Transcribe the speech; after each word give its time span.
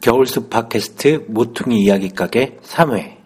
겨울숲 0.00 0.48
팟캐스트 0.48 1.24
모퉁이 1.26 1.82
이야기 1.82 2.08
가게 2.08 2.56
3회 2.62 3.18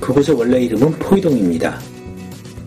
그곳의 0.00 0.36
원래 0.36 0.60
이름은 0.60 0.92
포이동입니다. 1.00 1.78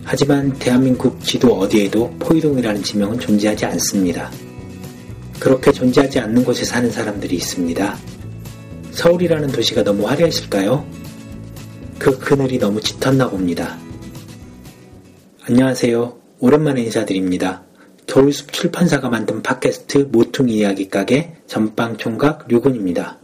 하지만 0.04 0.52
대한민국 0.58 1.18
지도 1.24 1.54
어디에도 1.58 2.10
포이동이라는 2.18 2.82
지명은 2.82 3.18
존재하지 3.18 3.64
않습니다. 3.64 4.30
그렇게 5.40 5.72
존재하지 5.72 6.20
않는 6.20 6.44
곳에 6.44 6.64
사는 6.64 6.88
사람들이 6.90 7.34
있습니다. 7.36 7.98
서울이라는 8.92 9.48
도시가 9.48 9.82
너무 9.82 10.06
화려했을까요? 10.06 11.01
그 12.02 12.18
그늘이 12.18 12.58
너무 12.58 12.80
짙었나 12.80 13.30
봅니다. 13.30 13.78
안녕하세요. 15.44 16.18
오랜만에 16.40 16.82
인사드립니다. 16.82 17.62
겨울숲 18.08 18.52
출판사가 18.52 19.08
만든 19.08 19.40
팟캐스트 19.40 20.08
모퉁이 20.10 20.54
이야기 20.54 20.88
가게 20.88 21.36
전방 21.46 21.96
총각 21.96 22.48
류군입니다. 22.48 23.18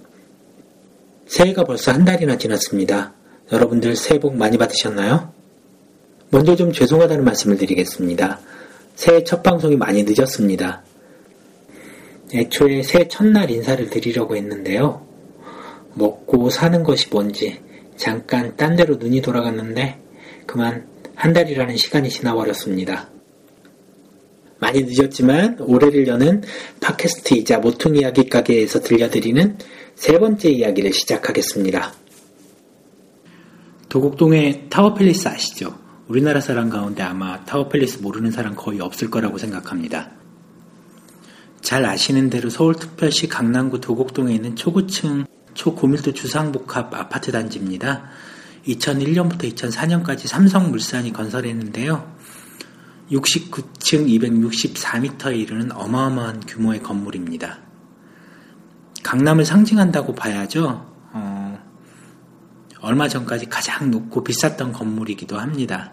새해가 1.27 1.65
벌써 1.65 1.91
한 1.91 2.05
달이나 2.05 2.39
지났습니다. 2.39 3.15
여러분들 3.51 3.97
새해 3.97 4.21
복 4.21 4.37
많이 4.37 4.57
받으셨나요? 4.57 5.33
먼저 6.31 6.55
좀 6.55 6.71
죄송하다는 6.71 7.25
말씀을 7.25 7.57
드리겠습니다. 7.57 8.39
새해 8.95 9.25
첫 9.25 9.43
방송이 9.43 9.75
많이 9.75 10.05
늦었습니다. 10.05 10.85
애초에 12.33 12.85
새해 12.85 13.09
첫날 13.09 13.51
인사를 13.51 13.91
드리려고 13.91 14.37
했는데요. 14.37 15.05
먹고 15.95 16.51
사는 16.51 16.85
것이 16.85 17.09
뭔지 17.11 17.67
잠깐 17.99 18.57
딴 18.57 18.77
데로 18.77 18.97
눈이 18.97 19.21
돌아갔는데 19.21 20.01
그만 20.47 20.87
한 21.15 21.33
달이라는 21.33 21.77
시간이 21.77 22.09
지나버렸습니다. 22.09 23.11
많이 24.61 24.83
늦었지만 24.85 25.59
올해를 25.61 26.07
여는 26.07 26.43
팟캐스트이자 26.81 27.59
모퉁이 27.59 27.97
이야기 27.97 28.29
가게에서 28.29 28.81
들려드리는 28.81 29.59
세 29.95 30.19
번째 30.19 30.49
이야기를 30.51 30.93
시작하겠습니다. 30.93 31.93
도곡동의 33.89 34.67
타워팰리스 34.71 35.29
아시죠? 35.29 35.77
우리나라 36.07 36.41
사람 36.41 36.71
가운데 36.71 37.03
아마 37.03 37.45
타워팰리스 37.45 37.99
모르는 38.03 38.31
사람 38.31 38.55
거의 38.55 38.81
없을 38.81 39.11
거라고 39.11 39.39
생각합니다. 39.39 40.13
잘 41.61 41.85
아시는 41.85 42.31
대로 42.31 42.49
서울특별시 42.49 43.29
강남구 43.29 43.81
도곡동에 43.81 44.35
있는 44.35 44.57
초고층 44.57 45.25
초고밀도 45.55 46.13
주상복합 46.13 46.95
아파트 46.95 47.33
단지입니다. 47.33 48.05
2001년부터 48.67 49.53
2004년까지 49.55 50.27
삼성물산이 50.27 51.13
건설했는데요. 51.13 52.17
69층 53.11 54.07
264m에 54.07 55.39
이르는 55.39 55.73
어마어마한 55.73 56.41
규모의 56.47 56.83
건물입니다. 56.83 57.59
강남을 59.03 59.45
상징한다고 59.45 60.15
봐야죠. 60.15 60.87
어, 61.13 61.59
얼마 62.81 63.09
전까지 63.09 63.47
가장 63.47 63.91
높고 63.91 64.23
비쌌던 64.23 64.73
건물이기도 64.73 65.39
합니다. 65.39 65.93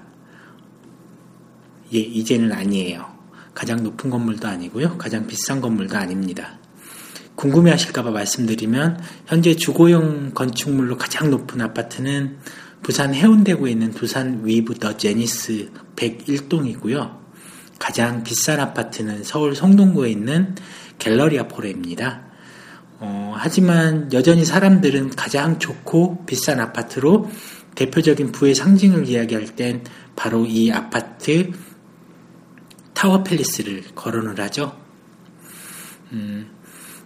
예, 1.94 2.00
이제는 2.00 2.52
아니에요. 2.52 3.16
가장 3.54 3.84
높은 3.84 4.10
건물도 4.10 4.48
아니고요. 4.48 4.98
가장 4.98 5.28
비싼 5.28 5.62
건물도 5.62 5.96
아닙니다. 5.96 6.60
궁금해 7.36 7.72
하실까봐 7.72 8.12
말씀드리면, 8.12 9.00
현재 9.28 9.56
주거용 9.56 10.32
건축물로 10.34 10.98
가장 10.98 11.30
높은 11.30 11.62
아파트는 11.62 12.38
부산 12.82 13.14
해운대구에 13.14 13.72
있는 13.72 13.92
부산 13.92 14.42
위브 14.46 14.76
더 14.76 14.96
제니스 14.96 15.72
101동이고요. 15.96 17.18
가장 17.80 18.24
비싼 18.24 18.60
아파트는 18.60 19.24
서울 19.24 19.56
성동구에 19.56 20.10
있는 20.10 20.56
갤러리 21.00 21.40
아 21.40 21.48
포레입니다. 21.48 22.22
어, 23.00 23.34
하지만 23.36 24.12
여전히 24.14 24.46
사람들은 24.46 25.12
가장 25.12 25.60
좋고 25.60 26.26
비싼 26.26 26.60
아파트로 26.60 27.30
대표적인 27.76 28.32
부의 28.32 28.56
상징을 28.56 29.08
이야기할 29.08 29.56
땐 29.56 29.84
바로 30.16 30.46
이 30.46 30.72
아파트 30.72 31.52
타워 32.94 33.24
팰리스를 33.24 33.84
거론을 33.96 34.40
하죠. 34.40 34.78
음, 36.14 36.50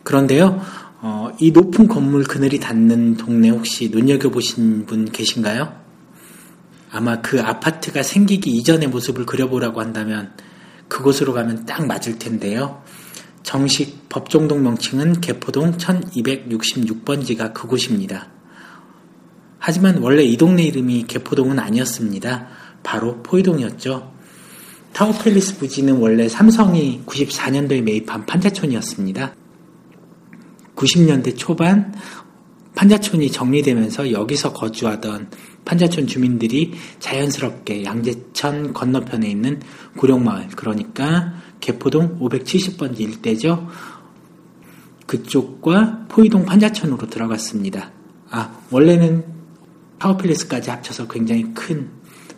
그런데요, 0.04 0.62
어, 1.02 1.32
이 1.40 1.52
높은 1.52 1.88
건물 1.88 2.24
그늘이 2.24 2.60
닿는 2.60 3.18
동네 3.18 3.50
혹시 3.50 3.90
눈여겨보신 3.90 4.86
분 4.86 5.06
계신가요? 5.06 5.74
아마 6.92 7.22
그 7.22 7.42
아파트가 7.42 8.04
생기기 8.04 8.50
이전의 8.50 8.90
모습을 8.90 9.26
그려보라고 9.26 9.80
한다면 9.80 10.34
그곳으로 10.88 11.34
가면 11.34 11.66
딱 11.66 11.86
맞을 11.86 12.18
텐데요. 12.18 12.82
정식 13.44 14.10
법정동 14.10 14.64
명칭은 14.64 15.22
개포동 15.22 15.78
1266번지가 15.78 17.54
그곳입니다. 17.54 18.28
하지만 19.60 19.98
원래 19.98 20.24
이 20.24 20.36
동네 20.36 20.64
이름이 20.64 21.06
개포동은 21.08 21.60
아니었습니다. 21.60 22.48
바로 22.84 23.22
포이동이었죠. 23.24 24.12
타워팰리스 24.94 25.58
부지는 25.60 25.98
원래 25.98 26.28
삼성이 26.28 27.04
94년도에 27.06 27.84
매입한 27.84 28.26
판자촌이었습니다. 28.26 29.36
90년대 30.80 31.38
초반 31.38 31.94
판자촌이 32.76 33.32
정리되면서 33.32 34.12
여기서 34.14 34.54
거주하던 34.54 35.30
판자촌 35.66 36.08
주민들이 36.08 36.74
자연스럽게 37.00 37.84
양재천 37.84 38.74
건너편에 38.74 39.30
있는 39.30 39.60
구룡마을, 39.98 40.48
그러니까 40.56 41.34
개포동 41.60 42.20
570번지 42.20 43.02
일대죠. 43.02 43.68
그쪽과 45.06 46.06
포이동 46.08 46.46
판자촌으로 46.46 47.08
들어갔습니다. 47.08 47.92
아, 48.30 48.60
원래는 48.72 49.26
파워필리스까지 50.00 50.70
합쳐서 50.70 51.08
굉장히 51.10 51.54
큰 51.54 51.90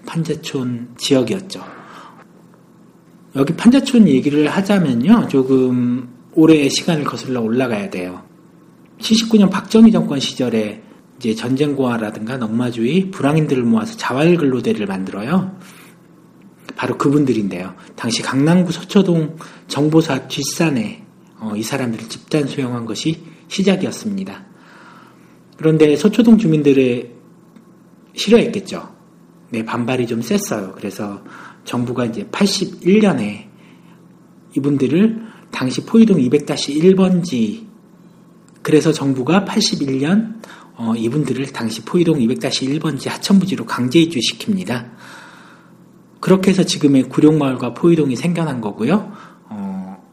판자촌 0.07 0.95
지역이었죠. 0.97 1.63
여기 3.35 3.53
판자촌 3.53 4.07
얘기를 4.07 4.47
하자면요. 4.47 5.27
조금 5.29 6.09
오래 6.33 6.67
시간을 6.67 7.03
거슬러 7.03 7.41
올라가야 7.41 7.89
돼요. 7.89 8.30
79년 9.01 9.49
박정희 9.49 9.91
정권 9.91 10.19
시절에 10.19 10.81
이제 11.17 11.35
전쟁고아라든가 11.35 12.37
넉마주의 12.37 13.11
불황인들을 13.11 13.63
모아서 13.63 13.95
자활 13.97 14.37
근로대를 14.37 14.87
만들어요. 14.87 15.55
바로 16.75 16.97
그분들인데요. 16.97 17.75
당시 17.95 18.21
강남구 18.21 18.71
서초동 18.71 19.37
정보사 19.67 20.27
뒷산에 20.27 21.03
어, 21.39 21.53
이 21.55 21.63
사람들을 21.63 22.09
집단 22.09 22.47
수용한 22.47 22.85
것이 22.85 23.21
시작이었습니다. 23.47 24.45
그런데 25.57 25.95
서초동 25.95 26.37
주민들의 26.37 27.11
싫어했겠죠. 28.15 28.89
네, 29.51 29.63
반발이 29.63 30.07
좀 30.07 30.21
셌어요. 30.21 30.73
그래서 30.75 31.21
정부가 31.65 32.05
이제 32.05 32.25
81년에 32.25 33.45
이분들을 34.55 35.21
당시 35.51 35.85
포이동 35.85 36.17
200-1번지 36.17 37.70
그래서 38.61 38.91
정부가 38.91 39.45
81년 39.45 40.39
어, 40.75 40.93
이분들을 40.95 41.47
당시 41.47 41.81
포이동 41.83 42.19
200-1번지 42.19 43.09
하천부지로 43.09 43.65
강제 43.65 44.03
이주시킵니다. 44.03 44.89
그렇게 46.19 46.51
해서 46.51 46.63
지금의 46.63 47.03
구룡마을과 47.03 47.73
포이동이 47.73 48.15
생겨난 48.15 48.61
거고요. 48.61 49.11
어, 49.49 50.03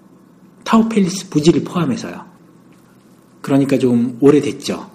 타우팰리스 0.64 1.30
부지를 1.30 1.64
포함해서요. 1.64 2.24
그러니까 3.40 3.78
좀 3.78 4.18
오래됐죠. 4.20 4.90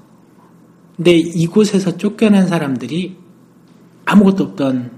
근데 0.95 1.17
이곳에서 1.17 1.97
쫓겨난 1.97 2.47
사람들이 2.47 3.17
아무것도 4.05 4.43
없던 4.43 4.91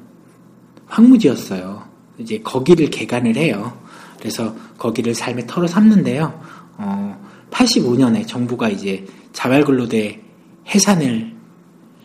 황무지였어요. 0.88 1.84
이제 2.18 2.40
거기를 2.40 2.90
개간을 2.90 3.36
해요. 3.36 3.78
그래서 4.20 4.56
거기를 4.78 5.14
삶의 5.14 5.48
터로 5.48 5.68
삼는데요. 5.68 6.42
어, 6.78 7.15
85년에 7.56 8.28
정부가 8.28 8.70
이제 8.70 9.06
자발근로대 9.32 10.22
해산을 10.68 11.34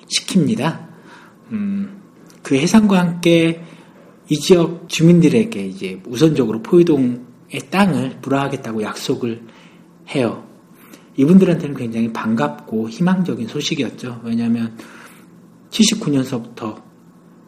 시킵니다. 0.07 0.87
음, 1.51 2.01
그 2.43 2.57
해산과 2.57 2.99
함께 2.99 3.65
이 4.29 4.39
지역 4.39 4.89
주민들에게 4.89 5.67
이제 5.67 6.01
우선적으로 6.07 6.63
포유동의 6.63 7.61
땅을 7.71 8.19
불화하겠다고 8.23 8.83
약속을 8.83 9.43
해요. 10.15 10.47
이분들한테는 11.17 11.77
굉장히 11.77 12.13
반갑고 12.13 12.89
희망적인 12.89 13.49
소식이었죠. 13.49 14.21
왜냐하면 14.25 14.77
79년서부터 15.71 16.81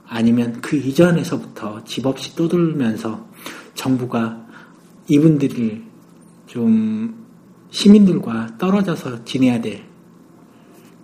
아니면 0.06 0.60
그 0.60 0.76
이전에서부터 0.76 1.84
집 1.84 2.06
없이 2.06 2.34
떠돌면서 2.34 3.26
정부가 3.74 4.44
이분들을 5.08 5.82
좀 6.46 7.22
시민들과 7.72 8.58
떨어져서 8.58 9.24
지내야 9.24 9.60
될 9.60 9.82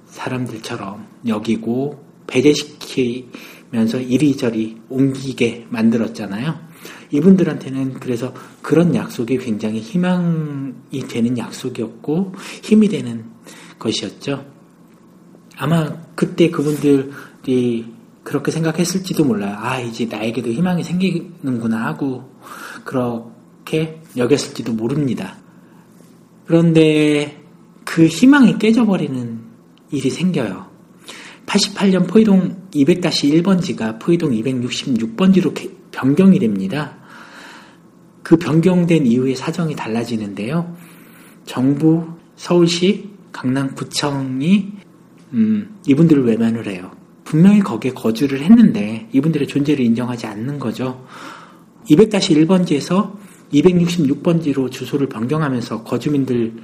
사람들처럼 0.06 1.06
여기고 1.26 2.04
배제시키면서 2.26 4.00
이리저리 4.00 4.80
옮기게 4.88 5.66
만들었잖아요. 5.70 6.68
이분들한테는 7.10 7.94
그래서 7.94 8.34
그런 8.62 8.94
약속이 8.94 9.38
굉장히 9.38 9.80
희망이 9.80 11.00
되는 11.08 11.38
약속이었고 11.38 12.34
힘이 12.62 12.88
되는 12.88 13.24
것이었죠. 13.78 14.44
아마 15.56 15.90
그때 16.14 16.50
그분들이 16.50 17.86
그렇게 18.22 18.50
생각했을지도 18.50 19.24
몰라요. 19.24 19.56
아, 19.58 19.80
이제 19.80 20.04
나에게도 20.04 20.50
희망이 20.50 20.84
생기는구나 20.84 21.86
하고 21.86 22.30
그렇게 22.84 24.02
여겼을지도 24.16 24.74
모릅니다. 24.74 25.36
그런데 26.48 27.42
그 27.84 28.06
희망이 28.06 28.58
깨져버리는 28.58 29.38
일이 29.90 30.08
생겨요. 30.08 30.66
88년 31.44 32.08
포이동 32.08 32.56
200-1번지가 32.72 34.00
포이동 34.00 34.30
266번지로 34.30 35.52
변경이 35.90 36.38
됩니다. 36.38 36.96
그 38.22 38.36
변경된 38.36 39.06
이후에 39.06 39.34
사정이 39.34 39.76
달라지는데요. 39.76 40.74
정부, 41.44 42.06
서울시, 42.36 43.10
강남구청이 43.32 44.72
음, 45.34 45.76
이분들을 45.86 46.24
외면을 46.24 46.66
해요. 46.66 46.90
분명히 47.24 47.60
거기에 47.60 47.92
거주를 47.92 48.40
했는데 48.40 49.06
이분들의 49.12 49.48
존재를 49.48 49.84
인정하지 49.84 50.26
않는 50.26 50.58
거죠. 50.58 51.06
200-1번지에서 51.90 53.27
266번지로 53.52 54.70
주소를 54.70 55.08
변경하면서 55.08 55.84
거주민들 55.84 56.54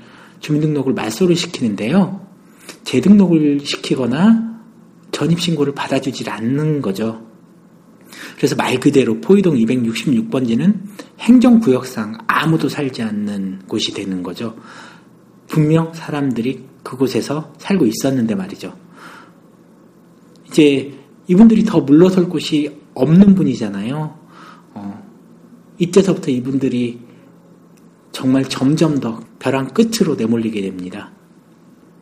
주민등록을 0.41 0.93
말소를 0.93 1.37
시키는데요. 1.37 2.21
재등록을 2.85 3.61
시키거나 3.61 4.61
전입신고를 5.11 5.75
받아주질 5.75 6.29
않는 6.29 6.83
거죠. 6.83 7.25
그래서 8.37 8.55
말 8.57 8.79
그대로 8.79 9.21
포이동 9.21 9.57
266번지는 9.57 10.75
행정구역상 11.21 12.19
아무도 12.27 12.69
살지 12.69 13.03
않는 13.03 13.63
곳이 13.67 13.95
되는 13.95 14.23
거죠. 14.23 14.57
분명 15.47 15.93
사람들이 15.95 16.65
그곳에서 16.83 17.53
살고 17.59 17.87
있었는데 17.87 18.35
말이죠. 18.35 18.77
이제 20.49 20.95
이분들이 21.27 21.65
더 21.65 21.81
물러설 21.81 22.29
곳이 22.29 22.81
없는 22.95 23.35
분이잖아요. 23.35 24.24
어, 25.75 25.79
이때서부터 25.79 26.31
이분들이 26.31 27.01
정말 28.13 28.45
점점 28.45 29.01
더 29.01 29.21
벼랑 29.39 29.69
끝으로 29.69 30.15
내몰리게 30.15 30.63
됩니다. 30.63 31.11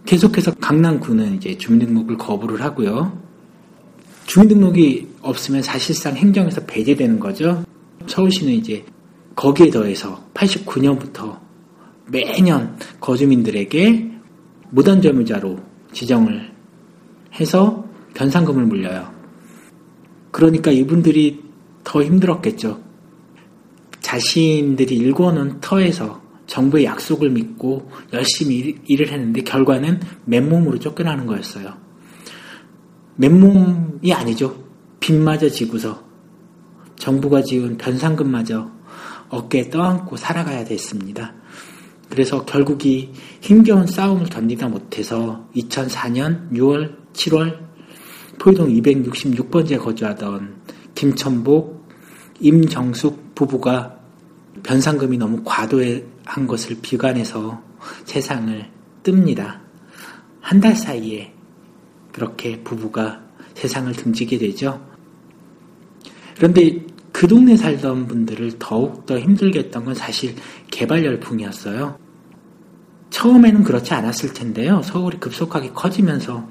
계속해서 0.05 0.55
강남구는 0.55 1.37
이제 1.37 1.57
주민등록을 1.57 2.19
거부를 2.19 2.61
하고요. 2.63 3.19
주민등록이 4.27 5.09
없으면 5.23 5.63
사실상 5.63 6.17
행정에서 6.17 6.65
배제되는 6.67 7.19
거죠. 7.19 7.65
서울시는 8.07 8.53
이제 8.53 8.85
거기에 9.35 9.71
더해서 9.71 10.23
89년부터 10.35 11.39
매년 12.09 12.77
거주민들에게 13.01 14.11
무단점유자로 14.71 15.59
지정을 15.93 16.53
해서 17.35 17.85
변상금을 18.15 18.65
물려요. 18.67 19.11
그러니까 20.31 20.71
이분들이 20.71 21.43
더 21.85 22.03
힘들었겠죠. 22.03 22.92
자신들이 24.03 24.97
일궈놓은 24.97 25.61
터에서 25.61 26.21
정부의 26.47 26.85
약속을 26.85 27.31
믿고 27.31 27.91
열심히 28.13 28.77
일, 28.85 29.01
을 29.01 29.09
했는데 29.11 29.43
결과는 29.43 30.01
맨몸으로 30.27 30.79
쫓겨나는 30.79 31.27
거였어요. 31.27 31.75
맨몸이 33.17 34.13
아니죠. 34.13 34.63
빚마저 35.01 35.49
지고서 35.49 36.03
정부가 36.97 37.43
지은 37.43 37.79
변상금마저 37.79 38.71
어깨에 39.31 39.71
떠안고 39.71 40.17
살아가야 40.17 40.65
됐습니다. 40.65 41.35
그래서 42.11 42.45
결국 42.45 42.85
이 42.85 43.11
힘겨운 43.41 43.87
싸움을 43.87 44.27
견디다 44.27 44.69
못해서 44.69 45.49
2004년 45.57 46.51
6월, 46.53 46.97
7월 47.15 47.59
포유동 48.39 48.69
266번지에 48.69 49.79
거주하던 49.79 50.57
김천복, 50.95 51.72
임정숙 52.43 53.35
부부가 53.35 53.97
변상금이 54.63 55.17
너무 55.17 55.43
과도한 55.45 56.47
것을 56.47 56.77
비관해서 56.83 57.63
세상을 58.05 58.69
뜹니다. 59.03 59.61
한 60.41 60.61
달 60.61 60.75
사이에 60.77 61.33
그렇게 62.13 62.61
부부가 62.63 63.23
세상을 63.55 63.91
등지게 63.93 64.39
되죠. 64.39 64.85
그런데 66.37 66.85
그 67.13 67.27
동네 67.29 67.57
살던 67.57 68.09
분들을 68.09 68.59
더욱더 68.59 69.19
힘들게 69.19 69.61
했던 69.61 69.85
건 69.85 69.95
사실 69.95 70.35
개발 70.71 71.05
열풍이었어요. 71.05 71.97
처음에는 73.11 73.63
그렇지 73.63 73.95
않았을 73.95 74.33
텐데요. 74.33 74.83
서울이 74.83 75.21
급속하게 75.21 75.71
커지면서 75.71 76.49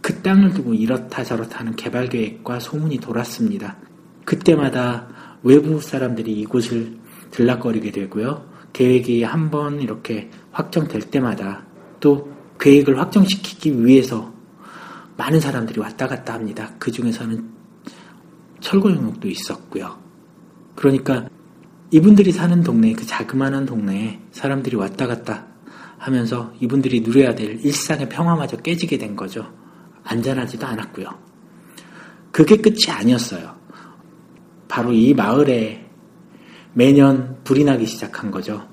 그 0.00 0.22
땅을 0.22 0.54
두고 0.54 0.74
이렇다 0.74 1.22
저렇다 1.22 1.60
하는 1.60 1.76
개발 1.76 2.08
계획과 2.08 2.60
소문이 2.60 2.98
돌았습니다. 2.98 3.76
그때마다 4.24 5.06
외부 5.44 5.80
사람들이 5.80 6.32
이곳을 6.32 6.96
들락거리게 7.30 7.92
되고요. 7.92 8.44
계획이 8.72 9.22
한 9.22 9.50
번 9.50 9.80
이렇게 9.80 10.30
확정될 10.50 11.02
때마다 11.02 11.64
또 12.00 12.32
계획을 12.58 12.98
확정시키기 12.98 13.84
위해서 13.84 14.32
많은 15.16 15.38
사람들이 15.38 15.78
왔다 15.80 16.08
갔다 16.08 16.34
합니다. 16.34 16.72
그 16.78 16.90
중에서는 16.90 17.48
철거용역도 18.60 19.28
있었고요. 19.28 19.96
그러니까 20.74 21.28
이분들이 21.92 22.32
사는 22.32 22.62
동네, 22.62 22.92
그 22.94 23.06
자그마한 23.06 23.66
동네에 23.66 24.20
사람들이 24.32 24.76
왔다 24.76 25.06
갔다 25.06 25.46
하면서 25.98 26.52
이분들이 26.60 27.00
누려야 27.00 27.34
될 27.34 27.64
일상의 27.64 28.08
평화마저 28.08 28.56
깨지게 28.56 28.98
된 28.98 29.14
거죠. 29.14 29.52
안전하지도 30.02 30.66
않았고요. 30.66 31.06
그게 32.32 32.56
끝이 32.56 32.90
아니었어요. 32.90 33.53
바로 34.74 34.92
이 34.92 35.14
마을에 35.14 35.86
매년 36.72 37.36
불이 37.44 37.62
나기 37.62 37.86
시작한 37.86 38.32
거죠. 38.32 38.66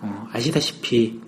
어, 0.00 0.26
아시다시피 0.32 1.20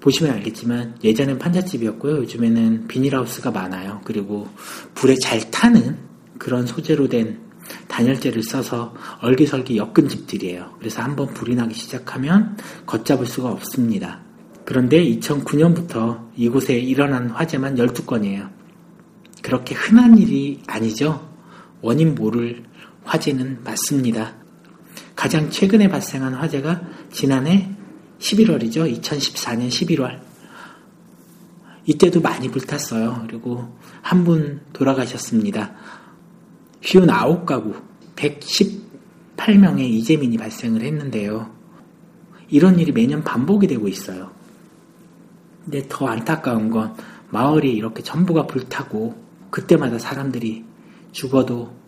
보시면 0.00 0.32
알겠지만 0.32 0.96
예전엔 1.04 1.38
판잣집이었고요. 1.38 2.16
요즘에는 2.20 2.88
비닐하우스가 2.88 3.50
많아요. 3.50 4.00
그리고 4.04 4.48
불에 4.94 5.14
잘 5.16 5.50
타는 5.50 5.98
그런 6.38 6.66
소재로 6.66 7.10
된 7.10 7.38
단열재를 7.86 8.42
써서 8.44 8.94
얼기설기 9.20 9.76
엮은 9.76 10.08
집들이에요. 10.08 10.76
그래서 10.78 11.02
한번 11.02 11.26
불이 11.34 11.54
나기 11.54 11.74
시작하면 11.74 12.56
걷잡을 12.86 13.26
수가 13.26 13.50
없습니다. 13.50 14.22
그런데 14.64 15.04
2009년부터 15.04 16.28
이곳에 16.34 16.78
일어난 16.78 17.28
화재만 17.28 17.74
12건이에요. 17.74 18.48
그렇게 19.42 19.74
흔한 19.74 20.16
일이 20.16 20.62
아니죠. 20.66 21.28
원인 21.82 22.14
모를 22.14 22.69
화재는 23.10 23.64
맞습니다. 23.64 24.36
가장 25.16 25.50
최근에 25.50 25.88
발생한 25.88 26.32
화재가 26.34 26.80
지난해 27.10 27.68
11월이죠. 28.20 29.00
2014년 29.00 29.68
11월. 29.68 30.20
이때도 31.86 32.20
많이 32.20 32.48
불탔어요. 32.48 33.24
그리고 33.26 33.76
한 34.00 34.22
분 34.24 34.60
돌아가셨습니다. 34.72 35.74
59가구 36.82 37.82
118명의 38.14 39.80
이재민이 39.80 40.36
발생을 40.36 40.82
했는데요. 40.82 41.50
이런 42.48 42.78
일이 42.78 42.92
매년 42.92 43.24
반복이 43.24 43.66
되고 43.66 43.88
있어요. 43.88 44.30
근데 45.64 45.84
더 45.88 46.06
안타까운 46.06 46.70
건 46.70 46.94
마을이 47.30 47.72
이렇게 47.72 48.04
전부가 48.04 48.46
불타고 48.46 49.20
그때마다 49.50 49.98
사람들이 49.98 50.64
죽어도 51.10 51.79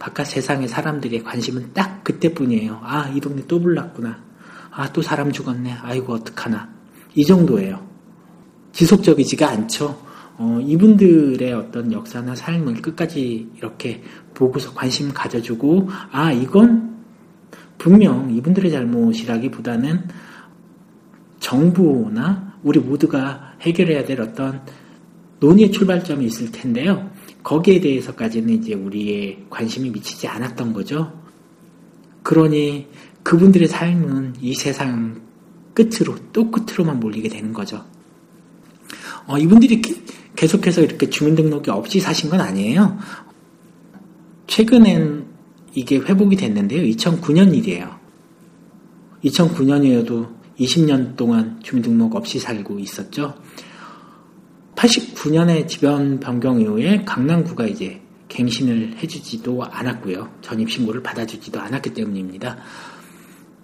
바깥 0.00 0.26
세상의 0.26 0.66
사람들의 0.66 1.22
관심은 1.22 1.74
딱 1.74 2.02
그때뿐이에요. 2.02 2.80
아, 2.82 3.08
이 3.14 3.20
동네 3.20 3.42
또 3.46 3.60
불났구나. 3.60 4.18
아, 4.70 4.90
또 4.92 5.02
사람 5.02 5.30
죽었네. 5.30 5.72
아이고, 5.82 6.14
어떡하나. 6.14 6.70
이 7.14 7.24
정도예요. 7.24 7.86
지속적이지가 8.72 9.48
않죠. 9.48 10.00
어, 10.38 10.58
이분들의 10.62 11.52
어떤 11.52 11.92
역사나 11.92 12.34
삶을 12.34 12.80
끝까지 12.80 13.50
이렇게 13.58 14.02
보고서 14.32 14.72
관심 14.72 15.12
가져주고, 15.12 15.90
아, 16.10 16.32
이건 16.32 17.04
분명 17.76 18.34
이분들의 18.34 18.70
잘못이라기보다는 18.70 20.08
정부나 21.40 22.54
우리 22.62 22.80
모두가 22.80 23.52
해결해야 23.60 24.06
될 24.06 24.22
어떤 24.22 24.62
논의의 25.40 25.70
출발점이 25.72 26.24
있을 26.24 26.52
텐데요. 26.52 27.09
거기에 27.42 27.80
대해서까지는 27.80 28.54
이제 28.54 28.74
우리의 28.74 29.46
관심이 29.50 29.90
미치지 29.90 30.28
않았던 30.28 30.72
거죠. 30.72 31.12
그러니 32.22 32.88
그분들의 33.22 33.68
삶은 33.68 34.36
이 34.40 34.54
세상 34.54 35.20
끝으로, 35.74 36.16
또 36.32 36.50
끝으로만 36.50 37.00
몰리게 37.00 37.28
되는 37.28 37.52
거죠. 37.52 37.84
어, 39.26 39.38
이분들이 39.38 39.80
계속해서 40.36 40.82
이렇게 40.82 41.08
주민등록이 41.08 41.70
없이 41.70 42.00
사신 42.00 42.30
건 42.30 42.40
아니에요. 42.40 42.98
최근엔 44.46 45.26
이게 45.74 45.98
회복이 45.98 46.36
됐는데요. 46.36 46.82
2009년 46.82 47.54
일이에요. 47.54 47.98
2009년이어도 49.24 50.28
20년 50.58 51.16
동안 51.16 51.60
주민등록 51.62 52.16
없이 52.16 52.38
살고 52.38 52.78
있었죠. 52.78 53.34
89년에 54.80 55.68
지변 55.68 56.18
변경 56.20 56.58
이후에 56.58 57.04
강남구가 57.04 57.66
이제 57.66 58.00
갱신을 58.28 58.96
해주지도 59.02 59.62
않았고요. 59.62 60.36
전입 60.40 60.70
신고를 60.70 61.02
받아주지도 61.02 61.60
않았기 61.60 61.92
때문입니다. 61.92 62.56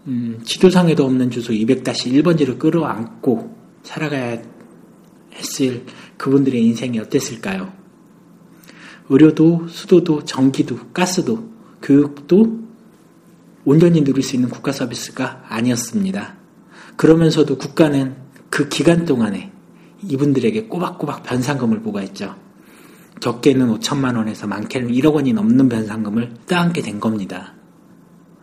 음, 0.08 0.40
지도상에도 0.44 1.04
없는 1.06 1.30
주소 1.30 1.52
200-1번지를 1.52 2.58
끌어안고 2.58 3.56
살아가야 3.82 4.42
했을 5.34 5.84
그분들의 6.18 6.62
인생이 6.62 6.98
어땠을까요? 6.98 7.72
의료도, 9.08 9.68
수도도, 9.68 10.24
전기도, 10.24 10.78
가스도, 10.92 11.48
교육도 11.80 12.66
온전히 13.64 14.04
누릴 14.04 14.22
수 14.22 14.36
있는 14.36 14.50
국가 14.50 14.70
서비스가 14.72 15.44
아니었습니다. 15.48 16.36
그러면서도 16.96 17.56
국가는 17.56 18.16
그 18.50 18.68
기간 18.68 19.04
동안에 19.04 19.55
이분들에게 20.02 20.64
꼬박꼬박 20.64 21.22
변상금을 21.22 21.82
부과했죠. 21.82 22.34
적게는 23.20 23.78
5천만 23.78 24.16
원에서 24.16 24.46
많게는 24.46 24.90
1억 24.90 25.14
원이 25.14 25.32
넘는 25.32 25.68
변상금을 25.68 26.34
따앉게 26.46 26.82
된 26.82 27.00
겁니다. 27.00 27.54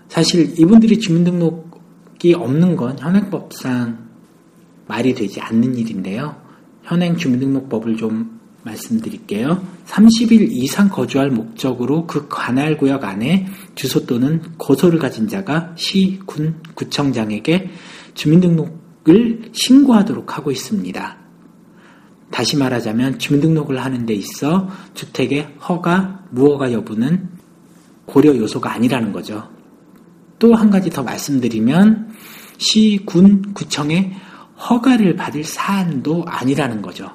사실 0.10 0.60
이분들이 0.60 1.00
주민등록이 1.00 2.33
없는 2.33 2.75
건 2.75 2.98
현행법상 3.00 4.10
말이 4.88 5.13
되지 5.13 5.41
않는 5.41 5.75
일인데요. 5.75 6.36
현행 6.83 7.17
주민등록법을 7.17 7.98
좀 7.98 8.39
말씀드릴게요. 8.63 9.65
30일 9.88 10.48
이상 10.51 10.89
거주할 10.89 11.29
목적으로 11.29 12.07
그 12.07 12.27
관할 12.29 12.77
구역 12.77 13.03
안에 13.03 13.48
주소 13.75 14.05
또는 14.05 14.41
거소를 14.57 15.00
가진 15.00 15.27
자가 15.27 15.74
시, 15.75 16.19
군, 16.25 16.62
구청장에게 16.74 17.69
주민등록을 18.13 19.51
신고하도록 19.51 20.38
하고 20.38 20.51
있습니다. 20.51 21.23
다시 22.33 22.57
말하자면 22.57 23.19
주민등록을 23.19 23.77
하는 23.85 24.07
데 24.07 24.15
있어 24.15 24.67
주택의 24.95 25.53
허가, 25.69 26.23
무허가 26.31 26.71
여부는 26.73 27.29
고려 28.07 28.35
요소가 28.35 28.73
아니라는 28.73 29.13
거죠. 29.13 29.47
또 30.39 30.55
한 30.55 30.71
가지 30.71 30.89
더 30.89 31.03
말씀드리면 31.03 32.09
시, 32.57 32.99
군, 33.05 33.53
구청의 33.53 34.13
허가를 34.67 35.15
받을 35.15 35.43
사안도 35.43 36.25
아니라는 36.25 36.81
거죠. 36.81 37.11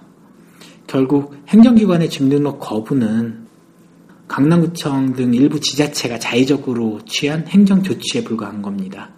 결국 0.87 1.35
행정기관의 1.49 2.11
주민등록 2.11 2.61
거부는 2.61 3.49
강남구청 4.29 5.15
등 5.15 5.35
일부 5.35 5.59
지자체가 5.59 6.21
자의적으로 6.21 7.01
취한 7.07 7.45
행정조치에 7.49 8.23
불과한 8.23 8.63
겁니다. 8.63 9.11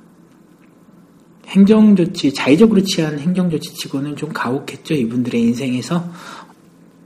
행정조치, 1.50 2.33
자의적으로 2.33 2.83
취한 2.83 3.19
행정조치 3.19 3.75
치고는 3.75 4.16
좀 4.16 4.30
가혹했죠. 4.33 4.95
이분들의 4.95 5.40
인생에서. 5.40 6.09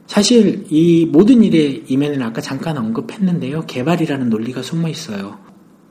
사실 0.07 0.67
이 0.69 1.07
모든 1.07 1.43
일의 1.43 1.85
이면에는 1.89 2.25
아까 2.27 2.41
잠깐 2.41 2.77
언급했는데요. 2.77 3.65
개발이라는 3.67 4.29
논리가 4.29 4.63
숨어 4.63 4.89
있어요. 4.89 5.39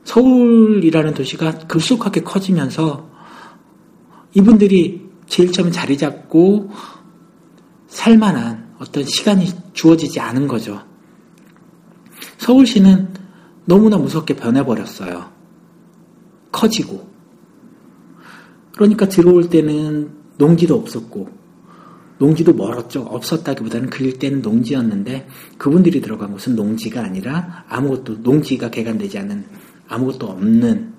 서울이라는 0.04 1.14
도시가 1.14 1.58
급속하게 1.66 2.22
커지면서 2.22 3.10
이분들이 4.34 5.02
제일 5.26 5.50
처음 5.50 5.72
자리 5.72 5.96
잡고 5.98 6.70
살만한 7.88 8.74
어떤 8.78 9.04
시간이 9.04 9.46
주어지지 9.72 10.20
않은 10.20 10.46
거죠. 10.46 10.82
서울시는 12.38 13.08
너무나 13.64 13.96
무섭게 13.96 14.34
변해버렸어요. 14.36 15.30
커지고. 16.52 17.13
그러니까 18.76 19.08
들어올 19.08 19.48
때는 19.48 20.10
농지도 20.36 20.74
없었고, 20.76 21.28
농지도 22.18 22.52
멀었죠. 22.54 23.02
없었다기보다는 23.02 23.90
그 23.90 24.04
일 24.04 24.18
때는 24.18 24.42
농지였는데, 24.42 25.28
그분들이 25.58 26.00
들어간 26.00 26.32
곳은 26.32 26.54
농지가 26.56 27.02
아니라 27.02 27.64
아무것도, 27.68 28.18
농지가 28.18 28.70
개간되지 28.70 29.18
않은 29.18 29.46
아무것도 29.88 30.26
없는 30.26 30.92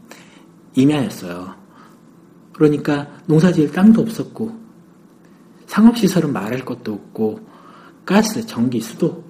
임야였어요. 0.76 1.56
그러니까 2.54 3.10
농사 3.28 3.52
지을 3.52 3.72
땅도 3.72 4.02
없었고, 4.02 4.58
상업시설은 5.68 6.32
말할 6.32 6.64
것도 6.66 6.94
없고, 6.94 7.40
가스, 8.06 8.46
전기, 8.46 8.80
수도, 8.82 9.24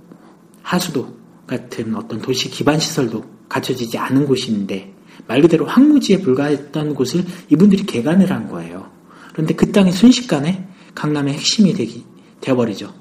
하수도 0.62 1.16
같은 1.48 1.96
어떤 1.96 2.20
도시 2.22 2.50
기반 2.50 2.80
시설도 2.80 3.24
갖춰지지 3.48 3.98
않은 3.98 4.26
곳인데, 4.26 4.95
말 5.28 5.42
그대로 5.42 5.66
황무지에 5.66 6.22
불과했던 6.22 6.96
곳을 6.96 7.26
이분들이 7.50 7.84
개간을 7.86 8.32
한 8.32 8.48
거예요. 8.48 8.90
그런데 9.34 9.54
그 9.54 9.72
땅이 9.72 9.92
순식간에 9.92 10.68
강남의 10.94 11.34
핵심이 11.34 11.74
되기, 11.74 12.06
되어버리죠. 12.42 12.94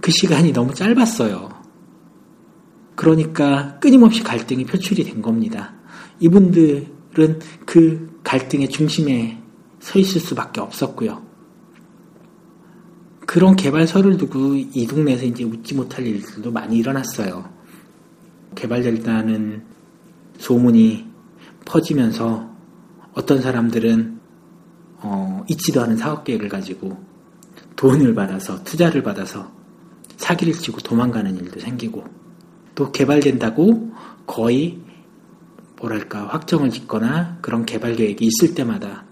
그 0.00 0.10
시간이 0.10 0.52
너무 0.52 0.74
짧았어요. 0.74 1.50
그러니까 2.94 3.78
끊임없이 3.78 4.22
갈등이 4.22 4.64
표출이 4.64 5.04
된 5.04 5.22
겁니다. 5.22 5.74
이분들은 6.20 7.38
그 7.64 8.20
갈등의 8.24 8.68
중심에 8.68 9.40
서 9.78 9.98
있을 9.98 10.20
수밖에 10.20 10.60
없었고요. 10.60 11.22
그런 13.20 13.56
개발서를 13.56 14.16
두고 14.16 14.54
이 14.54 14.86
동네에서 14.86 15.26
이제 15.26 15.44
웃지 15.44 15.74
못할 15.74 16.06
일들도 16.06 16.50
많이 16.50 16.78
일어났어요. 16.78 17.48
개발됐다는 18.54 19.62
소문이 20.38 21.06
퍼지면서 21.64 22.48
어떤 23.14 23.42
사람들은 23.42 24.18
어, 25.00 25.44
있지도 25.48 25.82
않은 25.82 25.96
사업 25.96 26.24
계획을 26.24 26.48
가지고 26.48 26.96
돈을 27.76 28.14
받아서 28.14 28.62
투자를 28.64 29.02
받아서 29.02 29.52
사기를 30.16 30.52
치고 30.52 30.80
도망가는 30.80 31.36
일도 31.36 31.60
생기고 31.60 32.04
또 32.74 32.90
개발된다고 32.90 33.92
거의 34.26 34.80
뭐랄까 35.76 36.26
확정을 36.26 36.70
짓거나 36.70 37.38
그런 37.40 37.64
개발 37.64 37.94
계획이 37.94 38.26
있을 38.26 38.54
때마다 38.54 39.04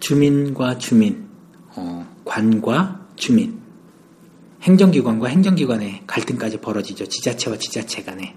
주민과 0.00 0.78
주민, 0.78 1.28
어, 1.76 2.06
관과 2.24 3.06
주민, 3.16 3.60
행정기관과 4.62 5.28
행정기관의 5.28 6.02
갈등까지 6.06 6.60
벌어지죠. 6.60 7.06
지자체와 7.06 7.58
지자체 7.58 8.02
간에. 8.02 8.36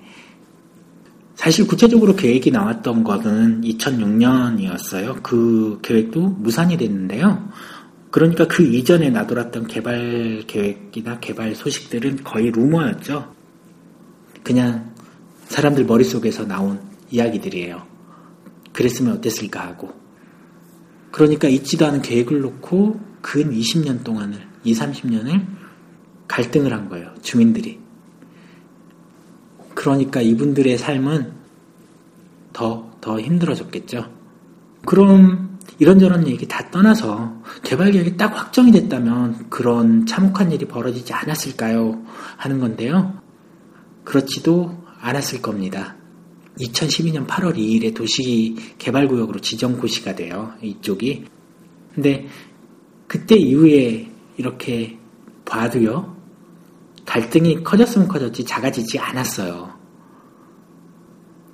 사실 1.42 1.66
구체적으로 1.66 2.16
계획이 2.16 2.52
나왔던 2.52 3.04
것은 3.04 3.62
2006년이었어요. 3.62 5.24
그 5.24 5.80
계획도 5.82 6.22
무산이 6.22 6.78
됐는데요. 6.78 7.50
그러니까 8.12 8.46
그 8.48 8.62
이전에 8.62 9.10
나돌았던 9.10 9.66
개발 9.66 10.44
계획이나 10.46 11.20
개발 11.20 11.56
소식들은 11.56 12.24
거의 12.24 12.52
루머였죠. 12.52 13.34
그냥 14.44 14.94
사람들 15.46 15.86
머릿속에서 15.86 16.46
나온 16.46 16.80
이야기들이에요. 17.10 17.88
그랬으면 18.72 19.14
어땠을까 19.14 19.66
하고. 19.66 19.92
그러니까 21.10 21.48
있지도 21.48 21.88
않은 21.88 22.04
계획을 22.04 22.40
놓고 22.40 23.00
근 23.24 23.50
20년 23.50 24.04
동안을, 24.04 24.38
2, 24.64 24.74
30년을 24.74 25.44
갈등을 26.28 26.72
한 26.72 26.88
거예요. 26.88 27.16
주민들이. 27.24 27.81
그러니까 29.82 30.22
이분들의 30.22 30.78
삶은 30.78 31.34
더, 32.54 32.92
더 33.02 33.20
힘들어졌겠죠. 33.20 34.12
그럼 34.86 35.58
이런저런 35.80 36.28
얘기 36.28 36.48
다 36.48 36.70
떠나서 36.70 37.42
개발 37.64 37.90
계획이 37.90 38.16
딱 38.16 38.28
확정이 38.28 38.72
됐다면 38.72 39.50
그런 39.50 40.06
참혹한 40.06 40.52
일이 40.52 40.66
벌어지지 40.66 41.14
않았을까요? 41.14 42.00
하는 42.38 42.60
건데요. 42.60 43.20
그렇지도 44.04 44.78
않았을 45.00 45.42
겁니다. 45.42 45.96
2012년 46.60 47.26
8월 47.26 47.56
2일에 47.56 47.96
도시 47.96 48.56
개발구역으로 48.78 49.40
지정 49.40 49.80
고시가 49.80 50.14
돼요. 50.14 50.54
이쪽이. 50.62 51.26
근데 51.96 52.28
그때 53.08 53.36
이후에 53.36 54.12
이렇게 54.38 55.00
봐도요, 55.44 56.21
갈등이 57.12 57.62
커졌으면 57.62 58.08
커졌지 58.08 58.46
작아지지 58.46 58.98
않았어요. 58.98 59.78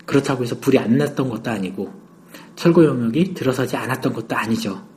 그렇다고 0.05 0.43
해서 0.43 0.55
불이 0.59 0.77
안 0.77 0.97
났던 0.97 1.29
것도 1.29 1.49
아니고, 1.49 1.91
철거 2.55 2.85
영역이 2.85 3.33
들어서지 3.33 3.75
않았던 3.75 4.13
것도 4.13 4.35
아니죠. 4.35 4.87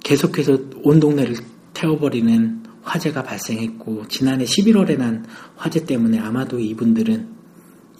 계속해서 0.00 0.58
온 0.82 0.98
동네를 0.98 1.36
태워버리는 1.72 2.64
화재가 2.82 3.22
발생했고, 3.22 4.08
지난해 4.08 4.44
11월에 4.44 4.98
난 4.98 5.24
화재 5.54 5.84
때문에 5.84 6.18
아마도 6.18 6.58
이분들은 6.58 7.28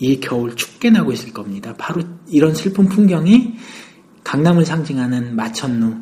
이 0.01 0.19
겨울 0.19 0.57
춥게 0.57 0.91
나고 0.91 1.13
있을 1.13 1.33
겁니다. 1.33 1.73
바로 1.79 2.03
이런 2.27 2.53
슬픈 2.53 2.89
풍경이 2.89 3.55
강남을 4.25 4.65
상징하는 4.65 5.37
마천루 5.37 5.99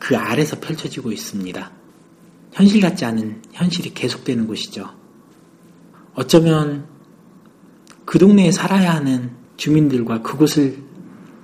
그 0.00 0.16
아래서 0.16 0.58
펼쳐지고 0.58 1.12
있습니다. 1.12 1.75
현실 2.56 2.80
같지 2.80 3.04
않은 3.04 3.42
현실이 3.52 3.92
계속되는 3.92 4.46
곳이죠. 4.46 4.88
어쩌면 6.14 6.86
그 8.06 8.18
동네에 8.18 8.50
살아야 8.50 8.94
하는 8.94 9.32
주민들과 9.58 10.22
그곳을 10.22 10.78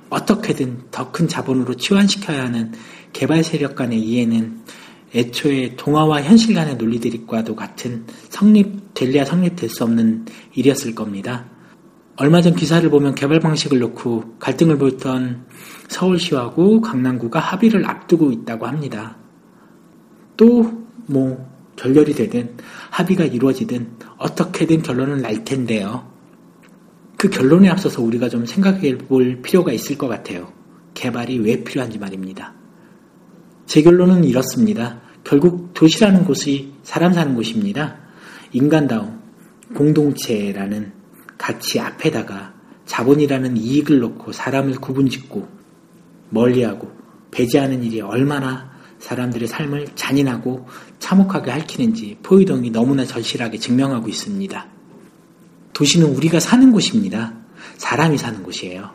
어떻게든 0.09 0.85
더 0.91 1.13
큰 1.13 1.29
자본으로 1.29 1.75
치환시켜야 1.75 2.45
하는 2.45 2.73
개발 3.13 3.45
세력 3.45 3.77
간의 3.77 4.01
이해는 4.01 4.61
애초에 5.15 5.77
동화와 5.77 6.23
현실 6.23 6.55
간의 6.55 6.77
논리들과도 6.77 7.57
같은 7.57 8.07
성립될래야 8.31 9.27
성립될 9.27 9.69
수 9.69 9.85
없는 9.85 10.25
일이었을 10.55 10.95
겁니다. 10.95 11.45
얼마 12.17 12.41
전 12.41 12.55
기사를 12.55 12.89
보면 12.89 13.15
개발 13.15 13.39
방식을 13.39 13.79
놓고 13.81 14.39
갈등을 14.39 14.79
보였던 14.79 15.45
서울시하고 15.89 16.81
강남구가 16.81 17.39
합의를 17.39 17.85
앞두고 17.85 18.33
있다고 18.33 18.67
합니다. 18.67 19.19
또 20.39 20.82
뭐 21.07 21.51
결렬이 21.77 22.15
되든 22.15 22.57
합의가 22.91 23.25
이루어지든 23.25 23.97
어떻게든 24.19 24.83
결론은 24.83 25.23
날 25.23 25.45
텐데요. 25.45 26.11
그 27.17 27.31
결론에 27.31 27.69
앞서서 27.69 28.03
우리가 28.03 28.29
좀 28.29 28.47
생각해 28.47 28.99
볼 28.99 29.41
필요가 29.43 29.73
있을 29.73 29.97
것 29.97 30.09
같아요. 30.09 30.53
개발이 30.95 31.39
왜 31.39 31.63
필요한지 31.63 31.99
말입니다. 31.99 32.53
제 33.67 33.83
결론은 33.83 34.25
이렇습니다. 34.25 35.01
결국 35.25 35.73
도시라는 35.73 36.25
곳이 36.25 36.73
사람 36.83 37.13
사는 37.13 37.35
곳입니다. 37.35 37.97
인간다움, 38.53 39.21
공동체라는 39.75 40.93
가치 41.39 41.81
앞에다가 41.81 42.55
자본이라는 42.87 43.57
이익을 43.57 44.01
놓고 44.01 44.33
사람을 44.33 44.75
구분 44.75 45.09
짓고 45.09 45.49
멀리하고 46.31 46.91
배제하는 47.31 47.83
일이 47.83 48.01
얼마나 48.01 48.72
사람들의 49.03 49.49
삶을 49.49 49.89
잔인하고 49.97 50.67
참혹하게 51.01 51.51
핥히는지 51.51 52.19
포이동이 52.23 52.71
너무나 52.71 53.05
절실하게 53.05 53.59
증명하고 53.59 54.09
있습니다. 54.09 54.67
도시는 55.73 56.15
우리가 56.15 56.39
사는 56.39 56.71
곳입니다. 56.71 57.35
사람이 57.79 58.17
사는 58.17 58.43
곳이에요. 58.43 58.91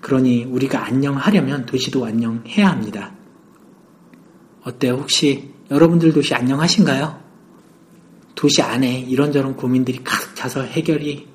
그러니 0.00 0.44
우리가 0.44 0.84
안녕하려면 0.84 1.64
도시도 1.64 2.04
안녕해야 2.04 2.68
합니다. 2.68 3.14
어때요? 4.64 4.94
혹시 4.94 5.52
여러분들 5.70 6.12
도시 6.12 6.34
안녕하신가요? 6.34 7.20
도시 8.34 8.62
안에 8.62 8.98
이런저런 9.00 9.56
고민들이 9.56 10.02
가득 10.02 10.34
차서 10.34 10.62
해결이 10.62 11.28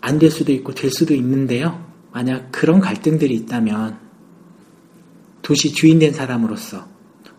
안 0.00 0.18
될 0.18 0.30
수도 0.30 0.52
있고 0.52 0.72
될 0.72 0.90
수도 0.90 1.14
있는데요. 1.14 1.84
만약 2.12 2.50
그런 2.52 2.80
갈등들이 2.80 3.34
있다면 3.34 4.05
도시 5.46 5.72
주인 5.72 6.00
된 6.00 6.12
사람으로서 6.12 6.88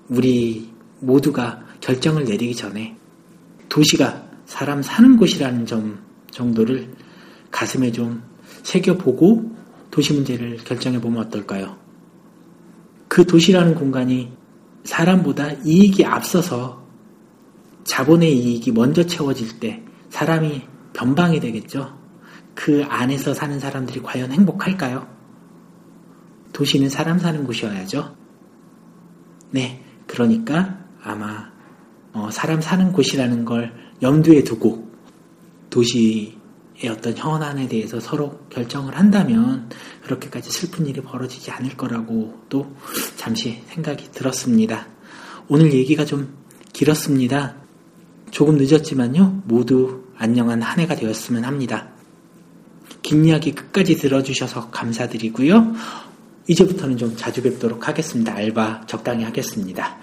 우리 0.07 0.71
모두가 1.01 1.61
결정을 1.81 2.23
내리기 2.23 2.55
전에 2.55 2.95
도시가 3.67 4.23
사람 4.45 4.81
사는 4.81 5.17
곳이라는 5.17 5.65
점 5.65 5.99
정도를 6.31 6.89
가슴에 7.51 7.91
좀 7.91 8.23
새겨보고 8.63 9.51
도시 9.91 10.13
문제를 10.13 10.55
결정해 10.63 11.01
보면 11.01 11.25
어떨까요? 11.25 11.75
그 13.09 13.25
도시라는 13.25 13.75
공간이 13.75 14.31
사람보다 14.85 15.51
이익이 15.65 16.05
앞서서 16.05 16.87
자본의 17.83 18.37
이익이 18.37 18.71
먼저 18.71 19.05
채워질 19.05 19.59
때 19.59 19.83
사람이 20.11 20.61
변방이 20.93 21.41
되겠죠. 21.41 21.93
그 22.55 22.85
안에서 22.87 23.33
사는 23.33 23.59
사람들이 23.59 24.01
과연 24.01 24.31
행복할까요? 24.31 25.16
도시는 26.57 26.89
사람 26.89 27.19
사는 27.19 27.43
곳이어야죠. 27.43 28.15
네, 29.51 29.83
그러니까 30.07 30.79
아마 31.03 31.51
어, 32.13 32.31
사람 32.31 32.61
사는 32.61 32.91
곳이라는 32.91 33.45
걸 33.45 33.71
염두에 34.01 34.43
두고 34.43 34.91
도시의 35.69 36.33
어떤 36.89 37.15
현안에 37.15 37.67
대해서 37.67 37.99
서로 37.99 38.39
결정을 38.49 38.97
한다면 38.97 39.69
그렇게까지 40.01 40.49
슬픈 40.49 40.87
일이 40.87 40.99
벌어지지 40.99 41.51
않을 41.51 41.77
거라고 41.77 42.41
또 42.49 42.75
잠시 43.17 43.61
생각이 43.67 44.11
들었습니다. 44.11 44.87
오늘 45.49 45.71
얘기가 45.73 46.05
좀 46.05 46.37
길었습니다. 46.73 47.53
조금 48.31 48.57
늦었지만요, 48.57 49.43
모두 49.45 50.05
안녕한 50.17 50.63
한 50.63 50.79
해가 50.79 50.95
되었으면 50.95 51.43
합니다. 51.43 51.89
긴 53.03 53.25
이야기 53.25 53.51
끝까지 53.53 53.95
들어주셔서 53.95 54.71
감사드리고요. 54.71 56.06
이제부터는 56.47 56.97
좀 56.97 57.15
자주 57.15 57.41
뵙도록 57.43 57.87
하겠습니다. 57.87 58.33
알바 58.33 58.85
적당히 58.87 59.23
하겠습니다. 59.23 59.97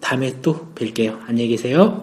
다음에 0.00 0.40
또 0.40 0.72
뵐게요. 0.74 1.20
안녕히 1.26 1.48
계세요. 1.48 2.02